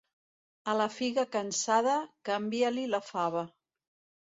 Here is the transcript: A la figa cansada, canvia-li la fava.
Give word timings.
A 0.71 0.73
la 0.79 0.87
figa 0.93 1.25
cansada, 1.35 1.99
canvia-li 2.31 2.89
la 2.97 3.05
fava. 3.13 3.47